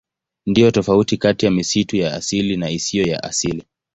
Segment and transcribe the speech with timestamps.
[0.45, 3.63] Ndiyo tofauti kati ya misitu ya asili na isiyo ya asili.